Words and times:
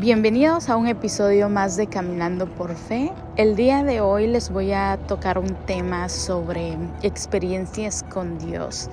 Bienvenidos 0.00 0.68
a 0.68 0.76
un 0.76 0.86
episodio 0.86 1.48
más 1.48 1.76
de 1.76 1.88
Caminando 1.88 2.46
por 2.46 2.76
Fe. 2.76 3.12
El 3.34 3.56
día 3.56 3.82
de 3.82 4.00
hoy 4.00 4.28
les 4.28 4.48
voy 4.48 4.70
a 4.70 4.96
tocar 5.08 5.40
un 5.40 5.52
tema 5.66 6.08
sobre 6.08 6.78
experiencias 7.02 8.04
con 8.04 8.38
Dios. 8.38 8.88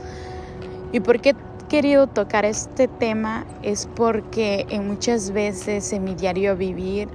¿Y 0.92 1.02
por 1.02 1.22
qué 1.22 1.30
he 1.30 1.68
querido 1.68 2.08
tocar 2.08 2.44
este 2.44 2.88
tema? 2.88 3.46
Es 3.62 3.88
porque 3.96 4.66
en 4.72 4.88
muchas 4.88 5.30
veces 5.30 5.94
en 5.94 6.06
mi 6.06 6.16
diario 6.16 6.58
vivir 6.58 7.08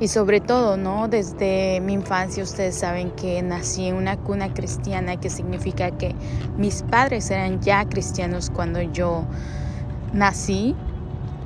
y 0.00 0.08
sobre 0.08 0.40
todo, 0.40 0.76
¿no? 0.76 1.06
Desde 1.06 1.80
mi 1.80 1.92
infancia 1.92 2.42
ustedes 2.42 2.74
saben 2.74 3.12
que 3.12 3.40
nací 3.40 3.86
en 3.86 3.94
una 3.94 4.16
cuna 4.16 4.52
cristiana, 4.52 5.20
que 5.20 5.30
significa 5.30 5.92
que 5.92 6.12
mis 6.58 6.82
padres 6.82 7.30
eran 7.30 7.60
ya 7.60 7.84
cristianos 7.84 8.50
cuando 8.50 8.82
yo 8.82 9.24
nací 10.12 10.74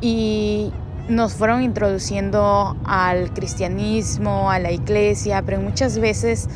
y 0.01 0.73
nos 1.09 1.35
fueron 1.35 1.63
introduciendo 1.63 2.77
al 2.85 3.33
cristianismo, 3.33 4.51
a 4.51 4.59
la 4.59 4.71
iglesia, 4.71 5.43
pero 5.45 5.61
muchas 5.61 5.99
veces 5.99 6.49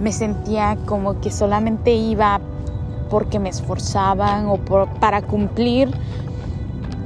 me 0.00 0.12
sentía 0.12 0.78
como 0.86 1.20
que 1.20 1.30
solamente 1.30 1.92
iba 1.92 2.40
porque 3.10 3.38
me 3.38 3.50
esforzaban 3.50 4.46
o 4.46 4.56
para 5.00 5.20
cumplir 5.22 5.90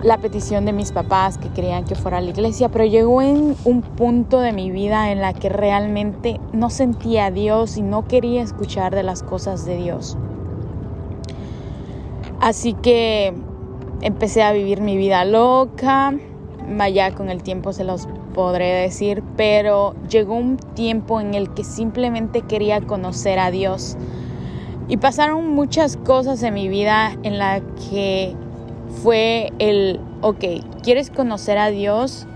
la 0.02 0.18
petición 0.18 0.66
de 0.66 0.72
mis 0.74 0.92
papás 0.92 1.38
que 1.38 1.48
querían 1.48 1.84
que 1.84 1.94
fuera 1.94 2.18
a 2.18 2.20
la 2.20 2.30
iglesia, 2.30 2.68
pero 2.68 2.84
llegó 2.84 3.22
en 3.22 3.56
un 3.64 3.80
punto 3.80 4.38
de 4.38 4.52
mi 4.52 4.70
vida 4.70 5.10
en 5.10 5.22
la 5.22 5.32
que 5.32 5.48
realmente 5.48 6.38
no 6.52 6.68
sentía 6.68 7.26
a 7.26 7.30
Dios 7.30 7.78
y 7.78 7.82
no 7.82 8.06
quería 8.06 8.42
escuchar 8.42 8.94
de 8.94 9.02
las 9.02 9.22
cosas 9.22 9.64
de 9.64 9.76
Dios. 9.76 10.18
Así 12.40 12.74
que 12.74 13.32
empecé 14.02 14.42
a 14.42 14.52
vivir 14.52 14.82
mi 14.82 14.98
vida 14.98 15.24
loca, 15.24 16.12
vaya 16.68 17.12
con 17.14 17.30
el 17.30 17.42
tiempo 17.42 17.72
se 17.72 17.84
los 17.84 18.08
podré 18.34 18.66
decir, 18.66 19.22
pero 19.36 19.94
llegó 20.08 20.34
un 20.34 20.56
tiempo 20.56 21.20
en 21.20 21.34
el 21.34 21.52
que 21.54 21.64
simplemente 21.64 22.42
quería 22.42 22.80
conocer 22.80 23.38
a 23.38 23.50
Dios. 23.50 23.96
Y 24.88 24.98
pasaron 24.98 25.48
muchas 25.54 25.96
cosas 25.96 26.42
en 26.42 26.54
mi 26.54 26.68
vida 26.68 27.16
en 27.22 27.38
la 27.38 27.60
que 27.90 28.34
fue 29.02 29.52
el, 29.58 30.00
ok, 30.20 30.44
¿quieres 30.82 31.10
conocer 31.10 31.58
a 31.58 31.70
Dios? 31.70 32.26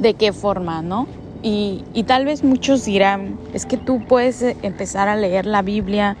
¿De 0.00 0.14
qué 0.14 0.32
forma, 0.32 0.82
no? 0.82 1.06
Y, 1.42 1.84
y, 1.92 2.04
tal 2.04 2.24
vez 2.24 2.42
muchos 2.42 2.86
dirán, 2.86 3.38
es 3.52 3.66
que 3.66 3.76
tú 3.76 4.02
puedes 4.08 4.40
empezar 4.62 5.08
a 5.08 5.14
leer 5.14 5.44
la 5.44 5.60
Biblia, 5.60 6.16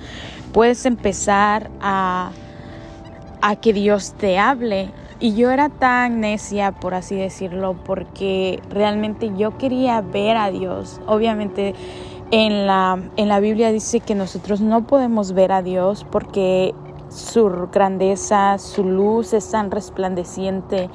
puedes 0.52 0.84
empezar 0.84 1.70
a, 1.80 2.30
a 3.40 3.56
que 3.56 3.72
Dios 3.72 4.12
te 4.18 4.38
hable 4.38 4.90
y 5.24 5.34
yo 5.34 5.50
era 5.50 5.70
tan 5.70 6.20
necia, 6.20 6.72
por 6.72 6.92
así 6.92 7.16
decirlo, 7.16 7.76
porque 7.86 8.60
realmente 8.68 9.32
yo 9.34 9.56
quería 9.56 10.02
ver 10.02 10.36
a 10.36 10.50
Dios. 10.50 11.00
Obviamente 11.06 11.74
en 12.30 12.66
la, 12.66 12.98
en 13.16 13.28
la 13.28 13.40
Biblia 13.40 13.72
dice 13.72 14.00
que 14.00 14.14
nosotros 14.14 14.60
no 14.60 14.86
podemos 14.86 15.32
ver 15.32 15.50
a 15.52 15.62
Dios 15.62 16.04
porque 16.10 16.74
su 17.08 17.48
grandeza, 17.72 18.58
su 18.58 18.84
luz 18.84 19.32
es 19.32 19.50
tan 19.50 19.70
resplandeciente 19.70 20.90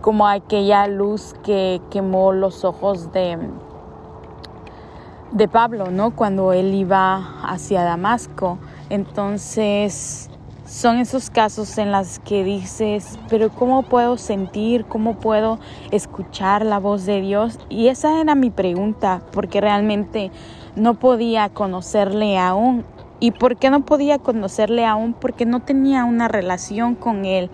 como 0.00 0.26
aquella 0.26 0.86
luz 0.86 1.34
que 1.44 1.82
quemó 1.90 2.32
los 2.32 2.64
ojos 2.64 3.12
de, 3.12 3.36
de 5.32 5.46
Pablo, 5.46 5.90
¿no? 5.90 6.16
Cuando 6.16 6.54
él 6.54 6.72
iba 6.72 7.42
hacia 7.42 7.82
Damasco. 7.82 8.56
Entonces 8.88 10.27
son 10.68 10.98
esos 10.98 11.30
casos 11.30 11.78
en 11.78 11.92
los 11.92 12.18
que 12.18 12.44
dices, 12.44 13.18
pero 13.30 13.48
¿cómo 13.48 13.84
puedo 13.84 14.18
sentir? 14.18 14.84
¿Cómo 14.84 15.18
puedo 15.18 15.58
escuchar 15.90 16.64
la 16.64 16.78
voz 16.78 17.06
de 17.06 17.22
Dios? 17.22 17.58
Y 17.70 17.88
esa 17.88 18.20
era 18.20 18.34
mi 18.34 18.50
pregunta, 18.50 19.22
porque 19.32 19.62
realmente 19.62 20.30
no 20.76 20.94
podía 20.94 21.48
conocerle 21.48 22.38
aún. 22.38 22.84
¿Y 23.18 23.30
por 23.30 23.56
qué 23.56 23.70
no 23.70 23.86
podía 23.86 24.18
conocerle 24.18 24.84
aún? 24.84 25.14
Porque 25.14 25.46
no 25.46 25.60
tenía 25.60 26.04
una 26.04 26.28
relación 26.28 26.94
con 26.94 27.24
Él 27.24 27.50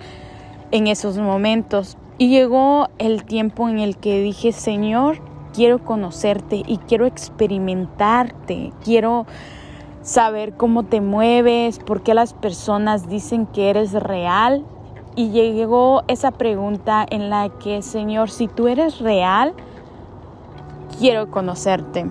en 0.72 0.88
esos 0.88 1.16
momentos. 1.16 1.96
Y 2.18 2.30
llegó 2.30 2.88
el 2.98 3.24
tiempo 3.24 3.68
en 3.68 3.78
el 3.78 3.96
que 3.96 4.20
dije, 4.22 4.50
Señor, 4.50 5.20
quiero 5.54 5.84
conocerte 5.84 6.64
y 6.66 6.78
quiero 6.78 7.06
experimentarte, 7.06 8.72
quiero 8.82 9.24
saber 10.04 10.52
cómo 10.52 10.84
te 10.84 11.00
mueves, 11.00 11.80
por 11.80 12.02
qué 12.02 12.14
las 12.14 12.34
personas 12.34 13.08
dicen 13.08 13.46
que 13.46 13.70
eres 13.70 13.92
real. 13.92 14.64
Y 15.16 15.30
llegó 15.30 16.04
esa 16.08 16.30
pregunta 16.30 17.06
en 17.08 17.30
la 17.30 17.48
que, 17.48 17.82
Señor, 17.82 18.30
si 18.30 18.46
tú 18.46 18.68
eres 18.68 19.00
real, 19.00 19.54
quiero 20.98 21.30
conocerte. 21.30 22.06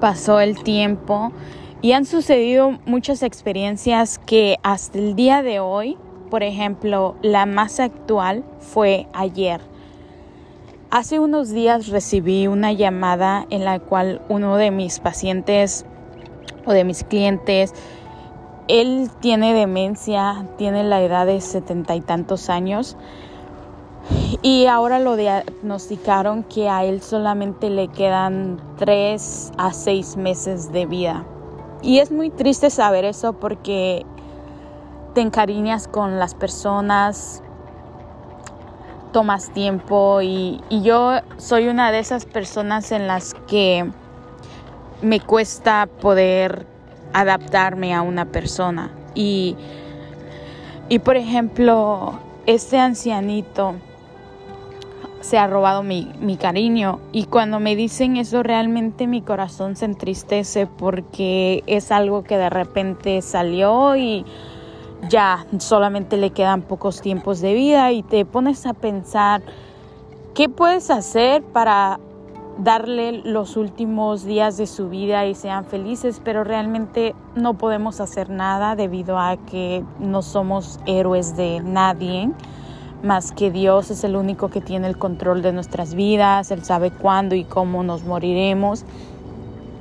Pasó 0.00 0.40
el 0.40 0.62
tiempo 0.62 1.30
y 1.82 1.92
han 1.92 2.06
sucedido 2.06 2.78
muchas 2.86 3.22
experiencias 3.22 4.18
que 4.18 4.56
hasta 4.62 4.98
el 4.98 5.14
día 5.14 5.42
de 5.42 5.60
hoy, 5.60 5.96
por 6.30 6.42
ejemplo, 6.42 7.16
la 7.22 7.46
más 7.46 7.80
actual 7.80 8.44
fue 8.58 9.06
ayer. 9.12 9.60
Hace 10.90 11.20
unos 11.20 11.50
días 11.50 11.88
recibí 11.88 12.46
una 12.46 12.72
llamada 12.72 13.46
en 13.50 13.64
la 13.64 13.78
cual 13.78 14.22
uno 14.28 14.56
de 14.56 14.70
mis 14.70 15.00
pacientes 15.00 15.86
o 16.66 16.72
de 16.72 16.84
mis 16.84 17.04
clientes. 17.04 17.74
Él 18.68 19.10
tiene 19.20 19.52
demencia, 19.54 20.46
tiene 20.56 20.84
la 20.84 21.02
edad 21.02 21.26
de 21.26 21.40
setenta 21.40 21.96
y 21.96 22.00
tantos 22.00 22.48
años 22.48 22.96
y 24.42 24.66
ahora 24.66 24.98
lo 24.98 25.16
diagnosticaron 25.16 26.44
que 26.44 26.68
a 26.68 26.84
él 26.84 27.02
solamente 27.02 27.68
le 27.68 27.88
quedan 27.88 28.60
tres 28.78 29.52
a 29.58 29.72
seis 29.72 30.16
meses 30.16 30.72
de 30.72 30.86
vida. 30.86 31.24
Y 31.82 31.98
es 31.98 32.10
muy 32.10 32.30
triste 32.30 32.70
saber 32.70 33.04
eso 33.04 33.34
porque 33.34 34.04
te 35.14 35.20
encariñas 35.20 35.88
con 35.88 36.18
las 36.18 36.34
personas, 36.34 37.42
tomas 39.12 39.50
tiempo 39.50 40.20
y, 40.22 40.60
y 40.68 40.82
yo 40.82 41.12
soy 41.36 41.68
una 41.68 41.90
de 41.90 41.98
esas 41.98 42.26
personas 42.26 42.92
en 42.92 43.06
las 43.06 43.34
que 43.48 43.90
me 45.02 45.20
cuesta 45.20 45.88
poder 46.00 46.66
adaptarme 47.12 47.94
a 47.94 48.02
una 48.02 48.26
persona. 48.26 48.90
Y, 49.14 49.56
y 50.88 50.98
por 51.00 51.16
ejemplo, 51.16 52.18
este 52.46 52.78
ancianito 52.78 53.74
se 55.20 55.38
ha 55.38 55.46
robado 55.46 55.82
mi, 55.82 56.10
mi, 56.20 56.36
cariño 56.36 56.98
y 57.12 57.24
cuando 57.24 57.60
me 57.60 57.76
dicen 57.76 58.16
eso 58.16 58.42
realmente 58.42 59.06
mi 59.06 59.20
corazón 59.20 59.76
se 59.76 59.84
entristece 59.84 60.66
porque 60.66 61.62
es 61.66 61.92
algo 61.92 62.24
que 62.24 62.38
de 62.38 62.48
repente 62.48 63.20
salió 63.20 63.96
y 63.96 64.24
ya 65.08 65.46
solamente 65.58 66.16
le 66.16 66.30
quedan 66.30 66.62
pocos 66.62 67.02
tiempos 67.02 67.40
de 67.40 67.52
vida 67.52 67.92
y 67.92 68.02
te 68.02 68.24
pones 68.24 68.64
a 68.66 68.72
pensar 68.72 69.42
qué 70.34 70.48
puedes 70.48 70.90
hacer 70.90 71.42
para 71.42 72.00
darle 72.62 73.22
los 73.24 73.56
últimos 73.56 74.24
días 74.24 74.56
de 74.56 74.66
su 74.66 74.88
vida 74.88 75.26
y 75.26 75.34
sean 75.34 75.64
felices, 75.64 76.20
pero 76.22 76.44
realmente 76.44 77.14
no 77.34 77.54
podemos 77.54 78.00
hacer 78.00 78.30
nada 78.30 78.76
debido 78.76 79.18
a 79.18 79.36
que 79.36 79.84
no 79.98 80.22
somos 80.22 80.78
héroes 80.86 81.36
de 81.36 81.60
nadie, 81.60 82.30
más 83.02 83.32
que 83.32 83.50
Dios 83.50 83.90
es 83.90 84.04
el 84.04 84.14
único 84.14 84.48
que 84.48 84.60
tiene 84.60 84.86
el 84.86 84.98
control 84.98 85.40
de 85.40 85.52
nuestras 85.52 85.94
vidas, 85.94 86.50
Él 86.50 86.62
sabe 86.64 86.90
cuándo 86.90 87.34
y 87.34 87.44
cómo 87.44 87.82
nos 87.82 88.04
moriremos. 88.04 88.84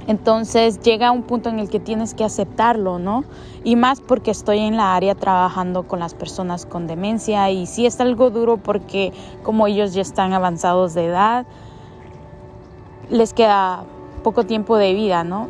Entonces 0.07 0.79
llega 0.79 1.12
un 1.12 1.23
punto 1.23 1.50
en 1.50 1.59
el 1.59 1.69
que 1.69 1.79
tienes 1.79 2.13
que 2.13 2.23
aceptarlo, 2.23 2.97
¿no? 2.97 3.25
Y 3.63 3.75
más 3.75 4.01
porque 4.01 4.31
estoy 4.31 4.59
en 4.59 4.78
la 4.78 4.95
área 4.95 5.13
trabajando 5.13 5.83
con 5.83 6.00
las 6.00 6.13
personas 6.15 6.65
con 6.65 6.88
demencia 6.88 7.51
y 7.51 7.68
sí 7.68 7.86
es 7.86 8.00
algo 8.00 8.31
duro 8.31 8.57
porque 8.57 9.12
como 9.44 9.68
ellos 9.68 9.94
ya 9.94 10.01
están 10.01 10.33
avanzados 10.33 10.94
de 10.94 11.06
edad, 11.06 11.45
les 13.09 13.33
queda 13.33 13.83
poco 14.23 14.45
tiempo 14.45 14.77
de 14.77 14.94
vida, 14.94 15.23
¿no? 15.23 15.47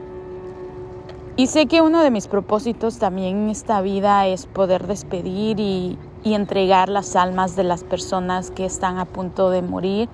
Y 1.35 1.47
sé 1.47 1.67
que 1.67 1.81
uno 1.81 2.03
de 2.03 2.11
mis 2.11 2.27
propósitos 2.27 2.97
también 2.97 3.44
en 3.44 3.50
esta 3.50 3.79
vida 3.81 4.27
es 4.27 4.45
poder 4.45 4.88
despedir 4.88 5.59
y, 5.59 5.97
entregar 6.25 6.89
las 6.89 7.15
almas 7.15 7.56
de 7.56 7.63
las 7.63 7.85
personas 7.85 8.51
que 8.51 8.65
están 8.65 9.00
a 9.00 9.06
punto 9.06 9.50
de 9.50 9.61
morir 9.61 10.09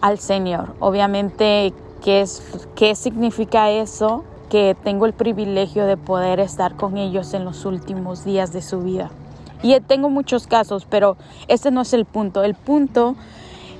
al 0.00 0.18
Señor. 0.18 0.74
Obviamente, 0.80 1.72
¿qué, 2.02 2.20
es, 2.20 2.42
qué 2.74 2.96
significa 2.96 3.70
eso? 3.70 4.24
Que 4.50 4.76
tengo 4.82 5.06
el 5.06 5.12
privilegio 5.12 5.86
de 5.86 5.96
poder 5.96 6.40
estar 6.40 6.74
con 6.74 6.96
ellos 6.96 7.32
en 7.32 7.44
los 7.44 7.64
últimos 7.64 8.24
días 8.24 8.52
de 8.52 8.60
su 8.60 8.80
vida. 8.80 9.10
Y 9.62 9.78
tengo 9.80 10.10
muchos 10.10 10.48
casos, 10.48 10.84
pero 10.84 11.16
este 11.46 11.70
no 11.70 11.82
es 11.82 11.92
el 11.92 12.06
punto. 12.06 12.42
El 12.42 12.56
punto 12.56 13.14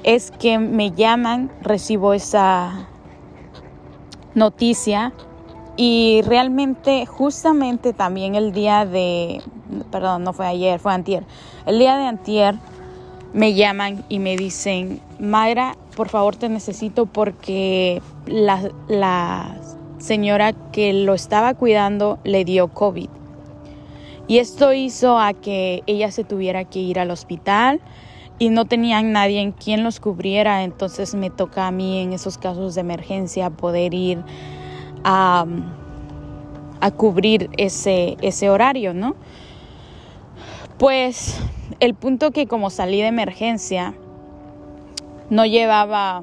es 0.05 0.31
que 0.31 0.61
me 0.61 0.93
llaman, 0.93 1.51
recibo 1.63 2.13
esa, 2.13 2.87
noticia 4.37 5.13
y 5.77 6.23
realmente 6.25 7.05
justamente 7.07 7.93
también 7.93 8.37
el 8.37 8.53
día 8.53 8.87
de, 8.87 9.43
perdón, 9.91 10.23
no 10.23 10.33
fue 10.33 10.47
ayer, 10.47 10.79
fue 10.79 10.93
antier, 10.93 11.25
el 11.67 11.79
día 11.79 11.97
de 11.97 12.07
antier 12.07 12.55
me 13.33 13.55
llaman 13.55 14.05
y 14.09 14.19
me 14.19 14.37
dicen, 14.37 15.01
Mayra, 15.19 15.77
por 15.97 16.09
favor 16.09 16.37
te 16.37 16.49
necesito 16.49 17.07
porque 17.07 18.01
la, 18.27 18.71
la 18.89 19.57
señora 19.99 20.53
que 20.53 20.93
lo 20.93 21.15
estaba 21.15 21.55
cuidando 21.55 22.19
le 22.23 22.45
dio 22.45 22.69
COVID. 22.69 23.09
Y 24.29 24.39
esto 24.39 24.73
hizo 24.73 25.19
a 25.19 25.35
que 25.35 25.83
ella 25.87 26.11
se 26.11 26.25
tuviera 26.25 26.65
que 26.65 26.81
ir 26.81 26.99
al 26.99 27.11
hospital 27.11 27.81
y 28.39 28.51
no 28.51 28.67
tenían 28.67 29.13
nadie 29.13 29.41
en 29.41 29.53
quien 29.53 29.83
los 29.83 30.01
cubriera, 30.01 30.63
entonces 30.63 31.15
me 31.15 31.31
toca 31.31 31.67
a 31.67 31.71
mí 31.71 32.01
en 32.01 32.13
esos 32.13 32.39
casos 32.39 32.75
de 32.75 32.83
emergencia 32.83 33.51
poder 33.51 33.95
ir 33.95 34.23
a, 35.05 35.47
a 36.81 36.91
cubrir 36.91 37.51
ese, 37.57 38.17
ese 38.21 38.51
horario, 38.51 38.93
¿no? 38.93 39.17
Pues 40.79 41.41
el 41.81 41.95
punto 41.95 42.31
que 42.31 42.47
como 42.47 42.69
salí 42.69 43.01
de 43.01 43.07
emergencia, 43.07 43.95
no 45.31 45.47
llevaba 45.47 46.23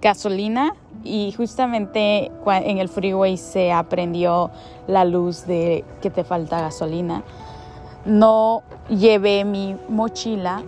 gasolina 0.00 0.74
y 1.04 1.32
justamente 1.32 2.30
en 2.46 2.78
el 2.78 2.88
freeway 2.88 3.36
se 3.36 3.72
aprendió 3.72 4.50
la 4.86 5.04
luz 5.04 5.46
de 5.46 5.84
que 6.00 6.10
te 6.10 6.24
falta 6.24 6.60
gasolina. 6.60 7.22
No 8.04 8.62
llevé 8.88 9.44
mi 9.44 9.76
mochila 9.88 10.62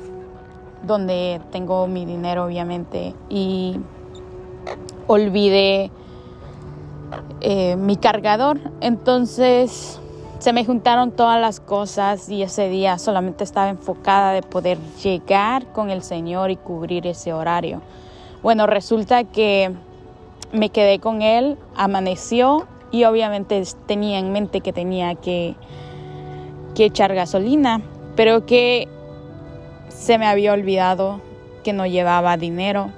donde 0.86 1.40
tengo 1.50 1.86
mi 1.86 2.04
dinero 2.04 2.44
obviamente 2.44 3.14
y 3.28 3.78
olvidé 5.06 5.90
eh, 7.40 7.76
mi 7.76 7.96
cargador. 7.96 8.58
Entonces 8.80 10.00
se 10.38 10.52
me 10.52 10.64
juntaron 10.64 11.12
todas 11.12 11.40
las 11.40 11.60
cosas 11.60 12.28
y 12.28 12.42
ese 12.42 12.68
día 12.68 12.98
solamente 12.98 13.44
estaba 13.44 13.68
enfocada 13.68 14.32
de 14.32 14.42
poder 14.42 14.78
llegar 15.02 15.66
con 15.72 15.90
el 15.90 16.02
Señor 16.02 16.50
y 16.50 16.56
cubrir 16.56 17.06
ese 17.06 17.32
horario. 17.32 17.80
Bueno, 18.42 18.66
resulta 18.66 19.24
que 19.24 19.72
me 20.52 20.70
quedé 20.70 20.98
con 21.00 21.22
él, 21.22 21.56
amaneció 21.74 22.66
y 22.90 23.04
obviamente 23.04 23.62
tenía 23.86 24.18
en 24.18 24.32
mente 24.32 24.60
que 24.60 24.72
tenía 24.72 25.14
que, 25.14 25.54
que 26.74 26.84
echar 26.84 27.14
gasolina, 27.14 27.80
pero 28.14 28.46
que 28.46 28.88
se 29.88 30.18
me 30.18 30.26
había 30.26 30.52
olvidado 30.52 31.20
que 31.64 31.72
no 31.72 31.86
llevaba 31.86 32.36
dinero. 32.36 32.90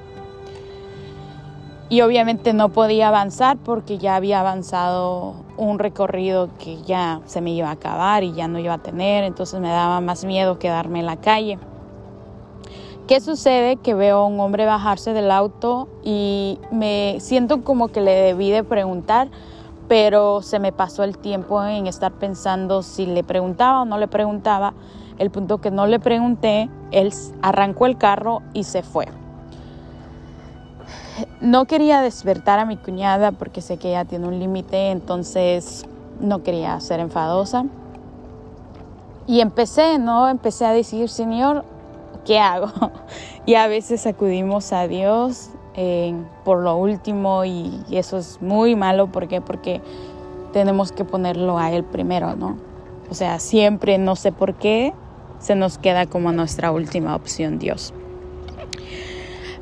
Y 1.91 2.03
obviamente 2.03 2.53
no 2.53 2.69
podía 2.69 3.09
avanzar 3.09 3.57
porque 3.57 3.97
ya 3.97 4.17
había 4.17 4.41
avanzado 4.41 5.37
un 5.57 5.79
recorrido 5.79 6.51
que 6.59 6.83
ya 6.83 7.21
se 7.25 7.41
me 7.41 7.51
iba 7.51 7.69
a 7.69 7.73
acabar 7.73 8.25
y 8.25 8.33
ya 8.33 8.47
no 8.47 8.59
iba 8.59 8.75
a 8.75 8.79
tener, 8.79 9.25
entonces 9.25 9.59
me 9.61 9.69
daba 9.69 10.01
más 10.01 10.25
miedo 10.25 10.59
quedarme 10.59 11.01
en 11.01 11.07
la 11.07 11.17
calle. 11.17 11.59
¿Qué 13.09 13.23
sucede? 13.23 13.77
Que 13.77 13.95
veo 13.95 14.19
a 14.19 14.27
un 14.27 14.39
hombre 14.39 14.67
bajarse 14.67 15.15
del 15.15 15.31
auto 15.31 15.89
y 16.05 16.59
me 16.71 17.17
siento 17.21 17.65
como 17.65 17.89
que 17.89 18.03
le 18.03 18.13
debí 18.13 18.51
de 18.51 18.63
preguntar, 18.65 19.29
pero 19.89 20.43
se 20.43 20.59
me 20.59 20.73
pasó 20.73 21.05
el 21.05 21.17
tiempo 21.17 21.65
en 21.65 21.87
estar 21.87 22.13
pensando 22.13 22.83
si 22.83 23.07
le 23.07 23.25
preguntaba 23.25 23.81
o 23.81 23.85
no 23.87 23.97
le 23.97 24.09
preguntaba. 24.09 24.75
El 25.19 25.31
punto 25.31 25.59
que 25.59 25.71
no 25.71 25.87
le 25.87 25.99
pregunté, 25.99 26.71
él 26.93 27.13
arrancó 27.43 27.87
el 27.87 27.99
carro 27.99 28.43
y 28.53 28.65
se 28.65 28.83
fue. 28.83 29.07
No 31.41 31.65
quería 31.65 32.01
despertar 32.01 32.59
a 32.61 32.65
mi 32.65 32.77
cuñada 32.77 33.33
porque 33.33 33.61
sé 33.61 33.77
que 33.79 33.89
ella 33.89 34.05
tiene 34.05 34.29
un 34.29 34.39
límite, 34.39 34.91
entonces 34.91 35.87
no 36.21 36.43
quería 36.43 36.79
ser 36.81 37.01
enfadosa. 37.01 37.65
Y 39.27 39.41
empecé, 39.41 39.99
¿no? 39.99 40.29
Empecé 40.29 40.65
a 40.65 40.73
decir, 40.73 41.09
Señor, 41.09 41.65
¿qué 42.25 42.39
hago? 42.39 42.69
Y 43.47 43.55
a 43.55 43.67
veces 43.67 44.07
acudimos 44.07 44.75
a 44.75 44.87
Dios 44.89 45.49
eh, 45.73 46.15
por 46.45 46.59
lo 46.59 46.77
último 46.77 47.47
y, 47.47 47.83
y, 47.89 47.97
eso 47.97 48.19
es 48.19 48.43
muy 48.43 48.77
malo. 48.77 49.07
¿Por 49.07 49.27
qué? 49.27 49.41
Porque 49.41 49.81
tenemos 50.53 50.93
que 50.93 51.05
ponerlo 51.07 51.59
a 51.59 51.73
Él 51.73 51.83
primero, 51.83 52.37
¿no? 52.37 52.59
O 53.11 53.15
sea, 53.15 53.39
siempre, 53.39 53.97
no 53.97 54.17
sé 54.17 54.33
por 54.33 54.55
qué, 54.55 54.93
se 55.39 55.55
nos 55.55 55.79
queda 55.79 56.07
como 56.07 56.33
nuestra 56.33 56.73
última 56.73 57.15
opción 57.15 57.59
Dios. 57.59 57.95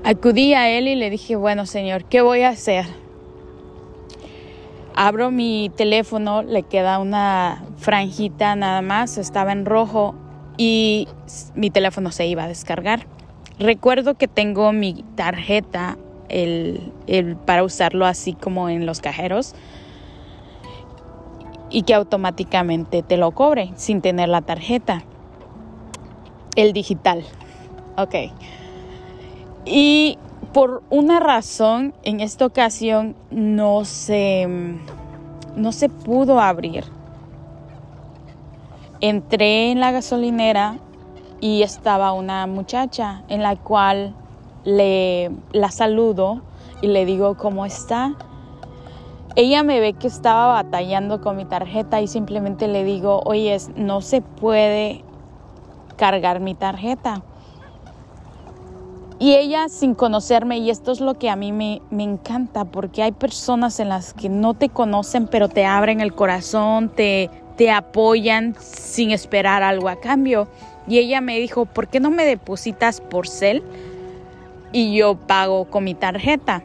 Acudí 0.05 0.55
a 0.55 0.71
Él 0.71 0.89
y 0.89 0.95
le 0.95 1.11
dije, 1.11 1.37
bueno 1.37 1.67
Señor, 1.67 2.05
¿qué 2.05 2.21
voy 2.21 2.43
a 2.43 2.51
hacer? 2.51 2.87
Abro 4.95 5.31
mi 5.31 5.71
teléfono, 5.77 6.43
le 6.43 6.63
queda 6.63 6.99
una 6.99 7.65
franjita 7.77 8.57
nada 8.57 8.83
más, 8.83 9.19
estaba 9.19 9.53
en 9.53 9.67
rojo 9.67 10.15
y 10.57 11.09
mi 11.55 11.71
teléfono 11.71 12.13
se 12.13 12.27
iba 12.27 12.45
a 12.45 12.49
descargar. 12.49 13.07
Recuerdo 13.59 14.15
que 14.15 14.29
tengo 14.29 14.73
mi 14.73 15.05
tarjeta 15.17 15.99
el, 16.29 16.93
el, 17.07 17.37
para 17.37 17.65
usarlo 17.65 18.07
así 18.07 18.33
como 18.33 18.69
en 18.69 18.87
los 18.87 19.01
cajeros 19.01 19.55
y 21.69 21.83
que 21.83 21.95
automáticamente 21.95 23.03
te 23.03 23.17
lo 23.17 23.33
cobre 23.33 23.73
sin 23.77 24.01
tener 24.01 24.29
la 24.29 24.43
tarjeta 24.43 25.03
el 26.57 26.73
digital. 26.73 27.25
Ok. 27.97 28.15
Y 29.65 30.19
por 30.53 30.83
una 30.91 31.21
razón, 31.21 31.95
en 32.03 32.21
esta 32.21 32.47
ocasión 32.47 33.15
no 33.31 33.85
se, 33.85 34.49
no 35.55 35.73
se 35.73 35.89
pudo 35.89 36.41
abrir. 36.41 36.85
Entré 39.01 39.71
en 39.71 39.81
la 39.81 39.93
gasolinera 39.93 40.79
y 41.41 41.63
estaba 41.63 42.13
una 42.13 42.47
muchacha 42.47 43.23
en 43.29 43.43
la 43.43 43.57
cual 43.57 44.15
le 44.65 45.31
la 45.53 45.71
saludo 45.71 46.43
y 46.81 46.89
le 46.89 47.05
digo 47.05 47.37
cómo 47.37 47.67
está. 47.67 48.15
Ella 49.35 49.63
me 49.63 49.81
ve 49.81 49.93
que 49.93 50.07
estaba 50.07 50.47
batallando 50.47 51.21
con 51.21 51.37
mi 51.37 51.45
tarjeta 51.45 52.01
y 52.01 52.07
simplemente 52.07 52.69
le 52.69 52.85
digo, 52.85 53.21
oye, 53.27 53.59
no 53.77 54.01
se 54.01 54.23
puede 54.23 55.05
cargar 55.97 56.41
mi 56.41 56.55
tarjeta. 56.55 57.23
Y 59.19 59.35
ella 59.35 59.69
sin 59.69 59.95
conocerme, 59.95 60.59
y 60.59 60.69
esto 60.69 60.93
es 60.93 61.01
lo 61.01 61.15
que 61.15 61.31
a 61.31 61.37
mí 61.37 61.51
me, 61.51 61.81
me, 61.91 62.03
encanta, 62.03 62.67
porque 62.67 63.03
hay 63.03 63.13
personas 63.13 63.81
en 63.81 63.89
las 63.89 64.13
que 64.13 64.29
no 64.29 64.53
te 64.53 64.69
conocen, 64.69 65.27
pero 65.27 65.49
te 65.49 65.65
abren 65.65 66.03
el 66.03 66.15
corazón, 66.15 66.91
te, 66.91 67.31
te 67.57 67.71
apoyan 67.71 68.55
sin 68.61 69.11
esperar 69.11 69.63
algo 69.63 69.89
a 69.89 69.97
cambio. 69.97 70.49
Y 70.87 70.99
ella 70.99 71.23
me 71.23 71.39
dijo, 71.39 71.65
¿por 71.65 71.89
qué 71.89 71.99
no 71.99 72.11
me 72.11 72.27
depositas 72.27 73.01
por 73.01 73.27
cel? 73.27 73.63
Y 74.73 74.95
yo 74.95 75.17
pago 75.17 75.65
con 75.65 75.85
mi 75.85 75.95
tarjeta. 75.95 76.63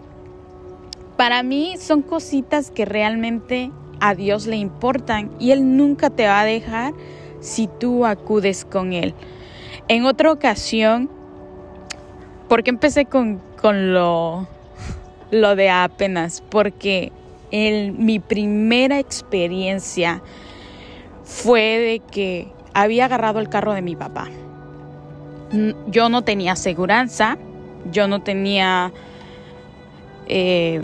Para 1.15 1.43
mí 1.43 1.75
son 1.79 2.01
cositas 2.01 2.69
que 2.69 2.83
realmente 2.83 3.71
a 4.01 4.15
Dios 4.15 4.47
le 4.47 4.57
importan 4.57 5.31
y 5.39 5.51
Él 5.51 5.77
nunca 5.77 6.09
te 6.09 6.25
va 6.25 6.41
a 6.41 6.45
dejar 6.45 6.93
si 7.41 7.67
tú 7.67 8.05
acudes 8.05 8.63
con 8.63 8.93
Él. 8.93 9.13
En 9.88 10.05
otra 10.05 10.31
ocasión, 10.31 11.10
¿por 12.48 12.63
qué 12.63 12.69
empecé 12.69 13.05
con, 13.05 13.41
con 13.62 13.93
lo, 13.93 14.48
lo 15.31 15.55
de 15.55 15.69
apenas? 15.69 16.41
Porque 16.50 17.12
en 17.51 18.05
mi 18.05 18.19
primera 18.19 19.00
experiencia 19.00 20.21
fue 21.24 21.62
de 21.62 22.00
que 22.00 22.48
había 22.74 23.05
agarrado 23.05 23.39
el 23.39 23.50
carro 23.50 23.74
de 23.74 23.81
mi 23.81 23.95
papá. 23.95 24.29
Yo 25.88 26.07
no 26.07 26.21
tenía 26.21 26.53
aseguranza, 26.53 27.38
yo 27.91 28.07
no 28.07 28.21
tenía... 28.21 28.93
Eh, 30.27 30.81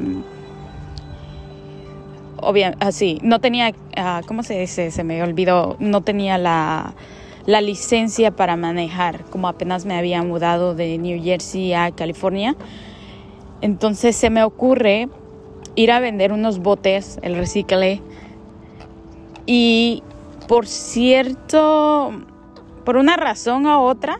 así, 2.79 3.19
no 3.23 3.39
tenía, 3.39 3.69
uh, 3.69 4.25
¿cómo 4.27 4.43
se 4.43 4.59
dice? 4.59 4.91
Se 4.91 5.03
me 5.03 5.21
olvidó, 5.23 5.75
no 5.79 6.01
tenía 6.01 6.37
la, 6.37 6.93
la 7.45 7.61
licencia 7.61 8.31
para 8.31 8.55
manejar, 8.55 9.25
como 9.25 9.47
apenas 9.47 9.85
me 9.85 9.97
había 9.97 10.21
mudado 10.23 10.75
de 10.75 10.97
New 10.97 11.21
Jersey 11.23 11.73
a 11.73 11.91
California. 11.91 12.55
Entonces 13.61 14.15
se 14.15 14.29
me 14.29 14.43
ocurre 14.43 15.09
ir 15.75 15.91
a 15.91 15.99
vender 15.99 16.31
unos 16.31 16.59
botes, 16.59 17.19
el 17.21 17.35
recicle, 17.35 18.01
y 19.45 20.03
por 20.47 20.67
cierto, 20.67 22.11
por 22.83 22.97
una 22.97 23.15
razón 23.15 23.65
u 23.65 23.79
otra, 23.79 24.19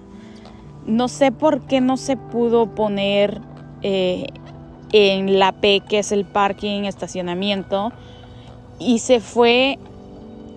no 0.85 1.09
sé 1.09 1.31
por 1.31 1.61
qué 1.61 1.81
no 1.81 1.97
se 1.97 2.15
pudo 2.15 2.73
poner 2.73 3.41
eh, 3.81 4.27
en 4.91 5.39
la 5.39 5.51
P, 5.51 5.81
que 5.81 5.99
es 5.99 6.11
el 6.11 6.25
parking, 6.25 6.83
estacionamiento, 6.83 7.91
y 8.79 8.99
se 8.99 9.19
fue, 9.19 9.79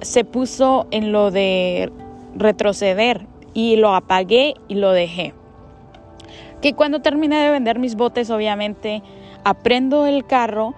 se 0.00 0.24
puso 0.24 0.86
en 0.90 1.12
lo 1.12 1.30
de 1.30 1.92
retroceder 2.34 3.26
y 3.54 3.76
lo 3.76 3.94
apagué 3.94 4.54
y 4.68 4.74
lo 4.74 4.92
dejé. 4.92 5.34
Que 6.60 6.74
cuando 6.74 7.00
terminé 7.00 7.42
de 7.42 7.50
vender 7.50 7.78
mis 7.78 7.94
botes, 7.94 8.30
obviamente, 8.30 9.02
aprendo 9.44 10.06
el 10.06 10.26
carro, 10.26 10.74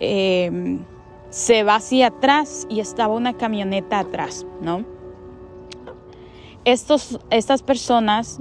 em, 0.00 0.84
se 1.30 1.64
va 1.64 1.76
hacia 1.76 2.08
atrás 2.08 2.66
y 2.70 2.80
estaba 2.80 3.14
una 3.14 3.34
camioneta 3.34 3.98
atrás, 3.98 4.46
¿no? 4.60 4.84
estos, 6.64 7.18
estas 7.30 7.62
personas 7.62 8.40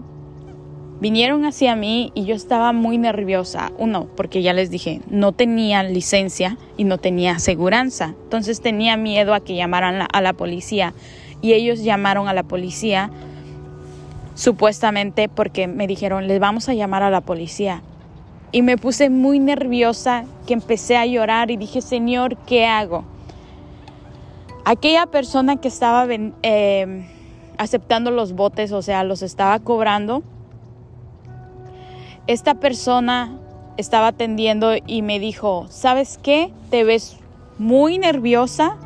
vinieron 1.02 1.46
hacia 1.46 1.76
mí 1.76 2.12
y 2.14 2.26
yo 2.26 2.36
estaba 2.36 2.72
muy 2.72 2.98
nerviosa. 3.00 3.72
Uno, 3.78 4.08
porque 4.16 4.44
ya 4.44 4.54
les 4.54 4.70
dije, 4.70 5.02
no 5.10 5.32
tenía 5.34 5.84
licencia 5.84 6.58
y 6.78 6.84
no 6.84 7.00
tenía 7.00 7.34
aseguranza. 7.34 8.14
Entonces 8.24 8.62
tenía 8.62 8.96
miedo 8.96 9.34
a 9.34 9.42
que 9.42 9.56
llamaran 9.56 10.08
a 10.14 10.22
la 10.22 10.34
policía. 10.34 10.94
Y 11.42 11.54
ellos 11.54 11.84
llamaron 11.84 12.28
a 12.28 12.34
la 12.34 12.44
policía 12.44 13.10
supuestamente 14.36 15.28
porque 15.28 15.68
me 15.68 15.88
dijeron, 15.88 16.28
les 16.28 16.40
vamos 16.40 16.70
a 16.70 16.76
llamar 16.76 17.02
a 17.02 17.10
la 17.10 17.22
policía. 17.22 17.82
Y 18.52 18.62
me 18.62 18.78
puse 18.78 19.10
muy 19.10 19.40
nerviosa 19.40 20.26
que 20.46 20.54
empecé 20.54 20.98
a 20.98 21.06
llorar 21.08 21.50
y 21.50 21.58
dije, 21.58 21.82
Señor, 21.82 22.38
¿qué 22.46 22.68
hago? 22.68 23.06
Aquella 24.66 25.08
persona 25.08 25.56
que 25.56 25.68
estaba 25.68 26.06
eh, 26.44 27.08
aceptando 27.58 28.12
los 28.12 28.34
botes, 28.34 28.72
o 28.72 28.84
sea, 28.84 29.04
los 29.04 29.24
estaba 29.24 29.58
cobrando, 29.60 30.22
esta 32.32 32.56
persona 32.56 33.38
estaba 33.78 34.08
atendiendo 34.08 34.74
y 34.86 35.02
me 35.02 35.20
dijo, 35.20 35.66
¿sabes 35.70 36.20
qué? 36.22 36.52
Te 36.70 36.84
ves 36.84 37.18
muy 37.58 37.98
nerviosa, 37.98 38.78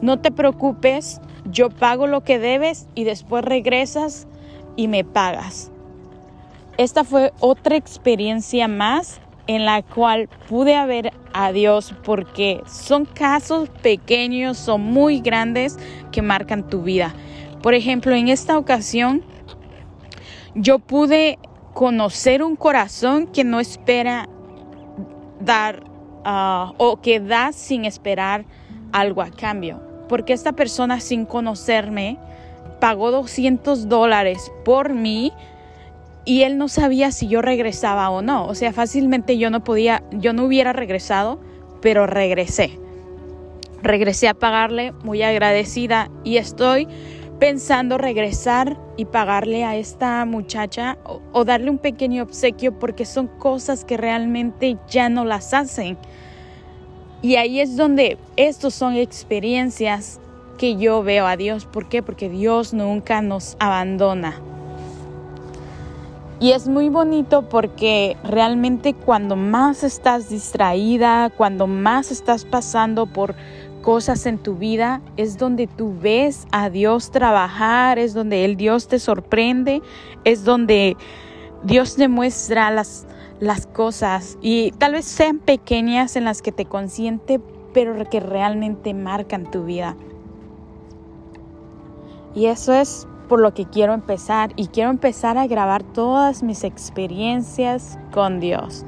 no 0.00 0.18
te 0.18 0.30
preocupes, 0.30 1.20
yo 1.44 1.70
pago 1.70 2.06
lo 2.06 2.22
que 2.22 2.38
debes 2.38 2.86
y 2.94 3.04
después 3.04 3.44
regresas 3.44 4.26
y 4.76 4.88
me 4.88 5.04
pagas. 5.04 5.70
Esta 6.78 7.04
fue 7.04 7.32
otra 7.40 7.76
experiencia 7.76 8.68
más 8.68 9.20
en 9.46 9.64
la 9.64 9.82
cual 9.82 10.28
pude 10.48 10.84
ver 10.86 11.12
a 11.32 11.52
Dios 11.52 11.94
porque 12.04 12.62
son 12.66 13.04
casos 13.04 13.68
pequeños, 13.82 14.58
son 14.58 14.82
muy 14.82 15.20
grandes 15.20 15.78
que 16.12 16.22
marcan 16.22 16.68
tu 16.68 16.82
vida. 16.82 17.14
Por 17.62 17.74
ejemplo, 17.74 18.14
en 18.14 18.28
esta 18.28 18.56
ocasión 18.56 19.22
yo 20.54 20.78
pude 20.78 21.38
conocer 21.80 22.42
un 22.42 22.56
corazón 22.56 23.26
que 23.26 23.42
no 23.42 23.58
espera 23.58 24.28
dar 25.40 25.82
ah, 26.26 26.74
o 26.76 27.00
que 27.00 27.20
da 27.20 27.52
sin 27.54 27.86
esperar 27.86 28.44
algo 28.92 29.22
a 29.22 29.30
cambio. 29.30 29.80
Porque 30.06 30.34
esta 30.34 30.52
persona 30.52 31.00
sin 31.00 31.24
conocerme 31.24 32.18
pagó 32.80 33.10
200 33.10 33.88
dólares 33.88 34.52
por 34.62 34.92
mí 34.92 35.32
y 36.26 36.42
él 36.42 36.58
no 36.58 36.68
sabía 36.68 37.12
si 37.12 37.28
yo 37.28 37.40
regresaba 37.40 38.10
o 38.10 38.20
no. 38.20 38.44
O 38.44 38.54
sea, 38.54 38.74
fácilmente 38.74 39.38
yo 39.38 39.48
no 39.48 39.64
podía, 39.64 40.02
yo 40.12 40.34
no 40.34 40.44
hubiera 40.44 40.74
regresado, 40.74 41.40
pero 41.80 42.06
regresé. 42.06 42.78
Regresé 43.82 44.28
a 44.28 44.34
pagarle 44.34 44.92
muy 45.02 45.22
agradecida 45.22 46.10
y 46.24 46.36
estoy 46.36 46.86
pensando 47.40 47.96
regresar 47.96 48.76
y 48.98 49.06
pagarle 49.06 49.64
a 49.64 49.74
esta 49.74 50.24
muchacha 50.26 50.98
o, 51.32 51.44
darle 51.44 51.70
un 51.70 51.78
pequeño 51.78 52.22
obsequio 52.22 52.78
porque 52.78 53.06
son 53.06 53.26
cosas 53.26 53.84
que 53.84 53.96
realmente 53.96 54.76
ya 54.88 55.08
no 55.08 55.24
las 55.24 55.54
hacen. 55.54 55.96
Y 57.22 57.36
ahí 57.36 57.60
es 57.60 57.76
donde 57.76 58.18
estos 58.36 58.74
son 58.74 58.94
experiencias 58.94 60.20
que 60.58 60.76
yo 60.76 61.02
veo 61.02 61.26
a 61.26 61.38
Dios. 61.38 61.64
¿Por 61.64 61.88
qué? 61.88 62.02
Porque 62.02 62.28
Dios 62.28 62.74
nunca 62.74 63.22
nos 63.22 63.56
abandona. 63.58 64.38
Y 66.40 66.52
es 66.52 66.68
muy 66.68 66.88
bonito 66.88 67.48
porque 67.48 68.16
realmente 68.22 68.94
cuando 68.94 69.36
más 69.36 69.82
estás 69.82 70.28
distraída, 70.30 71.30
cuando 71.30 71.66
más 71.66 72.10
estás 72.10 72.44
pasando 72.44 73.06
por 73.06 73.34
cosas 73.82 74.26
en 74.26 74.38
tu 74.38 74.56
vida, 74.56 75.00
es 75.16 75.38
donde 75.38 75.66
tú 75.66 75.94
ves 76.00 76.46
a 76.52 76.70
Dios 76.70 77.10
trabajar, 77.10 77.98
es 77.98 78.14
donde 78.14 78.44
el 78.44 78.56
Dios 78.56 78.88
te 78.88 78.98
sorprende, 78.98 79.82
es 80.24 80.44
donde 80.44 80.96
Dios 81.62 81.96
te 81.96 82.08
muestra 82.08 82.70
las, 82.70 83.06
las 83.40 83.66
cosas 83.66 84.38
y 84.40 84.72
tal 84.72 84.92
vez 84.92 85.04
sean 85.04 85.38
pequeñas 85.38 86.16
en 86.16 86.24
las 86.24 86.42
que 86.42 86.52
te 86.52 86.66
consiente, 86.66 87.40
pero 87.72 88.08
que 88.08 88.20
realmente 88.20 88.94
marcan 88.94 89.50
tu 89.50 89.64
vida. 89.64 89.96
Y 92.34 92.46
eso 92.46 92.72
es 92.72 93.06
por 93.28 93.40
lo 93.40 93.54
que 93.54 93.64
quiero 93.64 93.94
empezar 93.94 94.52
y 94.56 94.66
quiero 94.66 94.90
empezar 94.90 95.38
a 95.38 95.46
grabar 95.46 95.82
todas 95.82 96.42
mis 96.42 96.64
experiencias 96.64 97.98
con 98.12 98.40
Dios. 98.40 98.84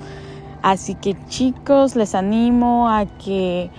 Así 0.63 0.95
que 0.95 1.17
chicos, 1.27 1.97
les 1.97 2.15
animo 2.15 2.89
a 2.89 3.07
que 3.07 3.71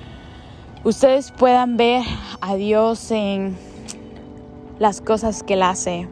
ustedes 0.83 1.31
puedan 1.31 1.77
ver 1.77 2.03
a 2.41 2.55
Dios 2.55 3.11
en 3.11 3.55
las 4.79 5.01
cosas 5.01 5.43
que 5.43 5.53
Él 5.53 5.63
hace, 5.63 6.07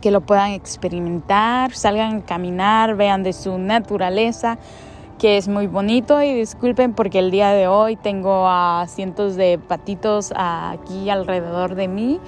que 0.00 0.10
lo 0.10 0.22
puedan 0.22 0.52
experimentar, 0.52 1.74
salgan 1.74 2.18
a 2.18 2.24
caminar, 2.24 2.96
vean 2.96 3.22
de 3.22 3.32
su 3.32 3.58
naturaleza, 3.58 4.58
que 5.18 5.36
es 5.36 5.48
muy 5.48 5.66
bonito 5.66 6.22
y 6.22 6.34
disculpen 6.34 6.94
porque 6.94 7.18
el 7.18 7.30
día 7.30 7.50
de 7.50 7.68
hoy 7.68 7.96
tengo 7.96 8.46
a 8.48 8.86
cientos 8.88 9.36
de 9.36 9.58
patitos 9.58 10.32
aquí 10.36 11.10
alrededor 11.10 11.74
de 11.74 11.88
mí 11.88 12.20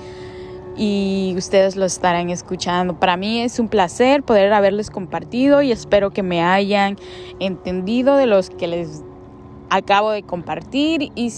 y 0.76 1.34
ustedes 1.36 1.76
lo 1.76 1.86
estarán 1.86 2.30
escuchando. 2.30 3.00
Para 3.00 3.16
mí 3.16 3.40
es 3.40 3.58
un 3.58 3.68
placer 3.68 4.22
poder 4.22 4.52
haberles 4.52 4.90
compartido 4.90 5.62
y 5.62 5.72
espero 5.72 6.10
que 6.10 6.22
me 6.22 6.42
hayan 6.42 6.96
entendido 7.40 8.16
de 8.16 8.26
los 8.26 8.50
que 8.50 8.66
les 8.66 9.02
acabo 9.70 10.10
de 10.10 10.22
compartir 10.22 11.12
y 11.14 11.32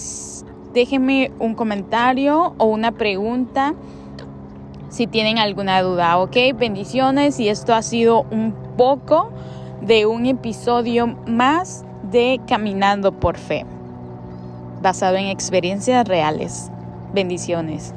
déjenme 0.73 1.31
un 1.39 1.55
comentario 1.55 2.53
o 2.57 2.65
una 2.65 2.91
pregunta 2.91 3.73
si 4.89 5.07
tienen 5.07 5.37
alguna 5.37 5.81
duda, 5.81 6.17
¿ok? 6.17 6.35
Bendiciones 6.55 7.39
y 7.39 7.49
esto 7.49 7.73
ha 7.73 7.81
sido 7.81 8.23
un 8.31 8.53
poco 8.75 9.29
de 9.81 10.05
un 10.05 10.25
episodio 10.25 11.07
más 11.27 11.85
de 12.11 12.41
Caminando 12.47 13.11
por 13.11 13.37
Fe, 13.37 13.65
basado 14.81 15.17
en 15.17 15.27
experiencias 15.27 16.07
reales. 16.07 16.71
Bendiciones. 17.13 17.93